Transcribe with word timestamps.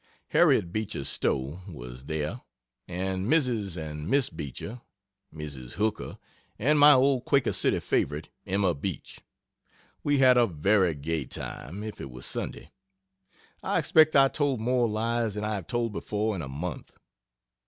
Harriet 0.29 0.73
Beecher 0.73 1.03
Stowe 1.03 1.61
was 1.67 2.05
there, 2.05 2.41
and 2.87 3.31
Mrs. 3.31 3.77
and 3.77 4.09
Miss 4.09 4.31
Beecher, 4.31 4.81
Mrs. 5.31 5.73
Hooker 5.73 6.17
and 6.57 6.79
my 6.79 6.93
old 6.93 7.23
Quaker 7.23 7.53
City 7.53 7.79
favorite, 7.79 8.27
Emma 8.43 8.73
Beach. 8.73 9.19
We 10.03 10.17
had 10.17 10.37
a 10.39 10.47
very 10.47 10.95
gay 10.95 11.25
time, 11.25 11.83
if 11.83 12.01
it 12.01 12.09
was 12.09 12.25
Sunday. 12.25 12.71
I 13.61 13.77
expect 13.77 14.15
I 14.15 14.27
told 14.27 14.59
more 14.59 14.89
lies 14.89 15.35
than 15.35 15.43
I 15.43 15.53
have 15.53 15.67
told 15.67 15.91
before 15.93 16.35
in 16.35 16.41
a 16.41 16.47
month. 16.47 16.97